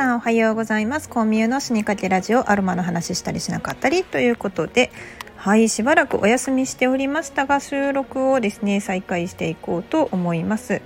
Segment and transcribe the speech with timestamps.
[0.00, 1.10] さんおはようございます。
[1.10, 4.90] コンミューの死にかけラジオアロマの話したりしなかったりということで
[5.36, 10.80] はいしばらくお休みしておりましたが収録をですね再開していこうと思います。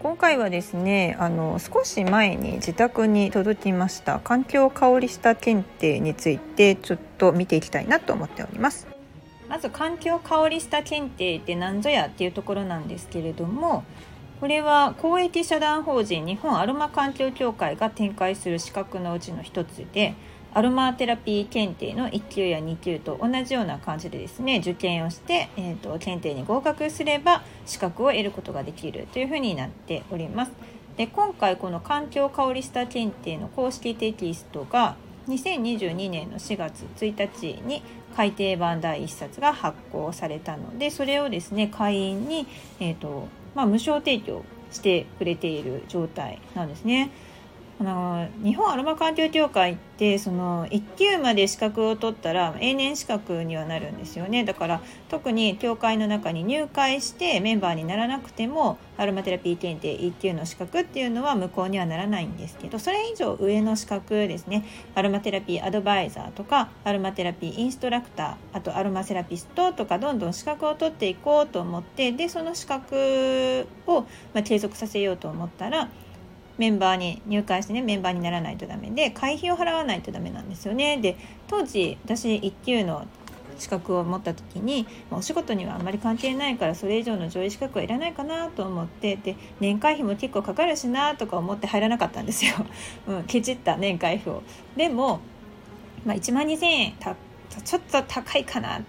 [0.00, 8.88] 今回はですねあの少し前に自宅に届きました環境香りした検定についてちょっと見ていきたいなと思っております。
[9.48, 13.84] まず環境香りした検定って何ぞやっていうところなんですけれども
[14.44, 20.14] これは公益社団法人日本アロマ環境協会が展開する資格のうちの一つで
[20.52, 30.52] アロマテラピー検定の1級や2級と同じような感じでですね受験をして、えーと、検定に合格すれば資格を得ることができるというふうになっております。
[30.98, 37.82] で今回この環境香りスタ検定の公式テキストが2022年の4月1日に
[38.16, 42.46] 改訂版第1冊が発行されたのでそれをですね会員に、
[42.80, 47.10] えーとまあ、無償提供してくれている状態なんですね。
[47.80, 54.44] あの日本アロマ環境協会ってその1級まで資格を取ったら永年資格にはなるんですよね。
[54.44, 64.64] だから特に協会の中に入会してメンバーにならなくてもアロマテラピー検定1級の資格っていうのは無効にはならないんですけどそれ以上上の資格ですね。
[64.94, 75.88] アロマテラピーアドバイザーとかアロマテラピーインストラクターあとアロマセラピストとかどんどん資格を取っていこうと思ってでその資格を、ま、継続させようと思ったら
[76.58, 80.98] メンバーに入会してねメンバーにならないとダメで会費を払わないとダメなんですよね。
[80.98, 81.16] で
[81.48, 83.06] 当時私1級の
[83.58, 92.52] 資格を持った時にお仕事にはあんまり関係ないからそれ以上の上位資格はいらないかなと思ってで年会費も結構かかるしなとか思って入らなかったんですよ、
[93.06, 94.42] うん、ケチった年会費を。
[94.76, 95.20] でも、
[96.04, 97.16] まあ、1万2000円た
[97.64, 98.80] ちょっと高いかな。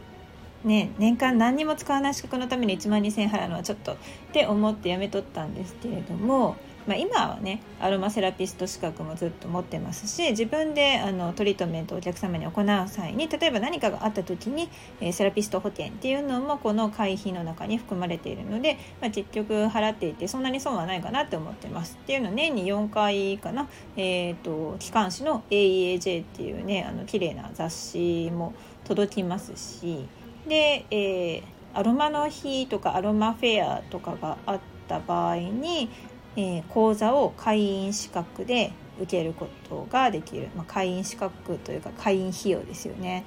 [0.63, 3.97] ね、年間何にも使わない資格のために1万2000円払うのはちょっとっ
[4.33, 6.55] て思ってやめとったんですけれども
[6.87, 14.69] まあ、今はねアロマセラピスト資格もずっと持ってますし自分であのトリートメントをお客様に行う際に例えば何かがあった時に、
[15.01, 21.97] えー、セラピスト補填っていうのもこの会費の中に含まれているので、まあ、結局払っていてそんなに損はないかなって思ってます。
[22.01, 23.67] っていうの年に4回かな、
[23.97, 30.07] えーと、機関誌の AEAJ っていうねあの綺麗な雑誌も届きますし
[30.47, 31.43] で、えー、
[31.73, 35.89] アロマの日とかアロマフェアとかがあった場合に
[36.35, 43.25] えー、講座を会員資格で受けることができる、まあ、会員資格というか会員費用ですよね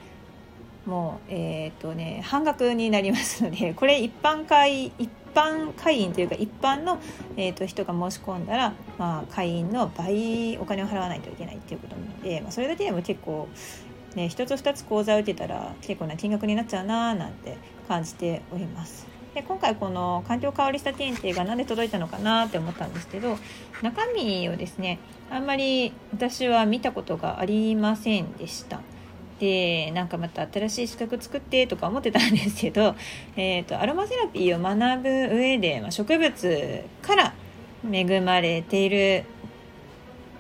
[0.86, 6.98] もうえっ、とね半額になりますので これ一般会一般会員というか一般の、
[7.36, 13.48] えーと、人が申し込んだら、まあ、会員の倍お金を払わないといけないっていうことなので、まあ、それだけでも結構
[14.14, 19.17] ね1つ2つ講座を受けたら結構な金額になっちゃうなーなんて感じております。
[19.34, 23.38] で今回この環境香りした検定が何で届いたのかなって思ったんですけど
[23.82, 24.98] 中身をですね
[25.30, 28.80] あんまり私は見たことがありませんでした。
[29.38, 32.96] でなんかまた新しい資格作ってとか思ってたんですけど、
[33.36, 37.34] えーと、アロマセラピーを学ぶ上で、まあ、植物から
[37.90, 39.24] 恵まれている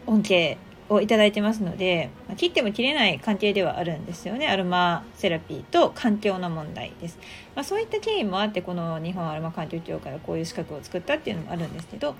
[0.06, 0.56] 恩恵
[0.88, 7.18] をいただいてますので、切っても切れない関係ではあるんですよねアロマセラピーと環境の問題です、
[7.54, 12.14] まあ、そういった経緯もあってこの日本アロマ環境協会はこういう資格を作ったっていうのもあるんですけど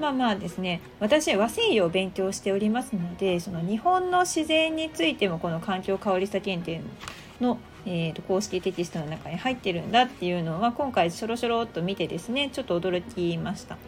[0.00, 6.80] まあまあですね私は和西洋を勉強しておりますのでその日本の自然についてもこの環境香り差検定
[7.40, 13.78] のえーと、公式テキストの中に入ってるんだっていうのは今回しょろしょろっと見てですねちょっと驚きました。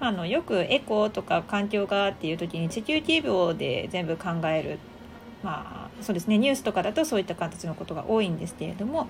[0.00, 4.78] あのよくエコとか環境がっていう時に地球規模で全部考える
[5.42, 9.08] まあそうですねニュースとかだとそういった形のことが多いんですけれども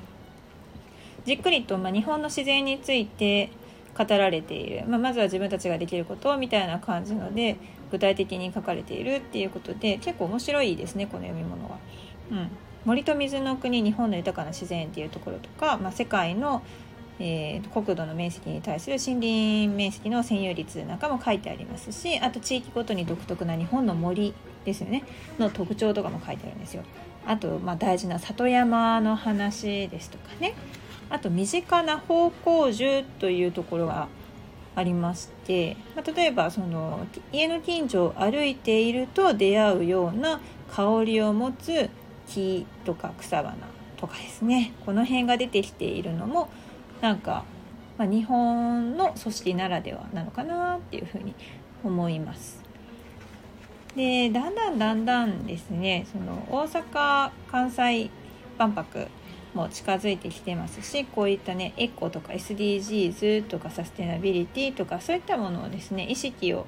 [1.25, 3.51] じっくりと、まあ、日本の自然について
[3.97, 7.57] 語られている、まあ、まずは自分たちができることみたいな感じので
[7.91, 11.79] 具体的に書かれているっていうことで結構面白いですねこの読み物は。
[12.31, 12.49] うん、
[12.85, 16.63] 森と水の国日本の豊かな自然っていうところとか、まあ、世界の
[17.21, 24.35] えー、国土の面積に対する森林面積の占有率なんかも書いてありますしあと地域ごとに独特な日本の森
[24.65, 25.05] ですよね。
[25.39, 26.83] の特徴とかも書いてあるんですよ。
[27.27, 30.55] あと、まあ、大事な里山の話ですとかね。
[31.11, 34.09] あと身近な方向樹というところが
[34.77, 40.41] ありまして、まあ、例えばその家の近所を歩いていると出会うような
[40.71, 41.89] 香りを持つ
[42.29, 43.57] 木とか草花
[43.97, 44.73] とかですね。
[44.85, 46.51] この辺が出てきているのも
[47.01, 47.45] なんか、
[47.97, 51.35] まあ、日本の組織ならではなのかなっていうふうに
[51.85, 52.63] 思います。
[53.97, 58.11] でだんだんだんだんですねその大阪・関西
[58.57, 59.09] 万博
[59.55, 66.67] も近づいてきてますしこういったねエコとか SDGs とかサステナビリティとかそういったものをですね意識を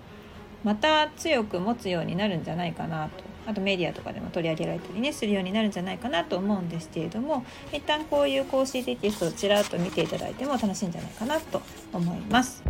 [0.65, 11.61] また強く持つようになるんじゃないかなとあとメディアとかでも取り上げられたりねするようになるんじゃないかなと思うんですけれども一旦こういう公式テキストをちらっと見ていただいても楽しいんじゃないかなと
[11.93, 12.63] 思います。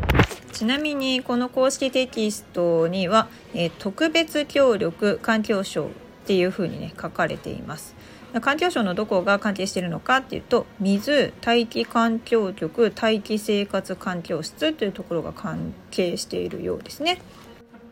[0.52, 5.88] ちなみにこの公式テキストには、えー、特別協力環境省っ
[6.26, 7.94] ていうふうにね書かれています。
[8.40, 17.20] 環境省のどこが関係しているのかっていうと水大気環境局大気生活環境室というところが関係しているようですね。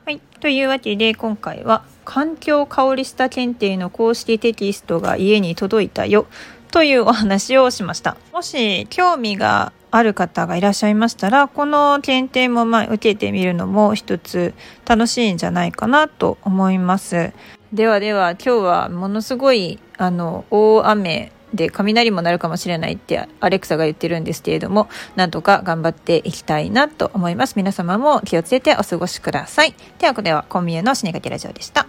[0.09, 0.21] はい。
[0.41, 6.27] というわけで、今回は、環境香りした検定の公式テキストが家に届いたよ、
[6.71, 8.17] というお話をしました。
[8.33, 14.55] もし、興味がある方がいらっしゃいましたら、この検定もま受けてみるのも一つ
[14.87, 17.35] 楽しいんじゃないかなと思います。
[17.75, 31.87] ではでは、今日はものすごい、あの、大雨で雷も鳴るかもしれないってアレクサが言ってるんですけれどもなんとか頑張っていきたいなと思います皆様も気をつけてお過ごしくださいではこれはコンビニの死にかけラジオでした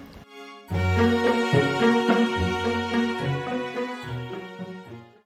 [0.72, 1.09] Thank you.